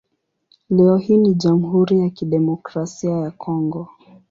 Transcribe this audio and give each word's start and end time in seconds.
Leo 0.69 0.97
hii 0.97 1.17
ni 1.17 1.33
Jamhuri 1.33 1.99
ya 1.99 2.09
Kidemokrasia 2.09 3.11
ya 3.17 3.31
Kongo. 3.31 3.89